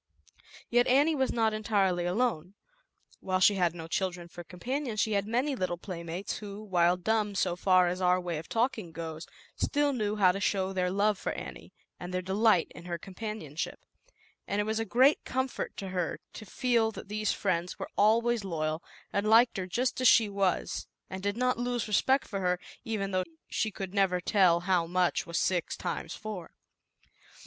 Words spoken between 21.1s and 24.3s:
and did not lose respect for her, even though she could never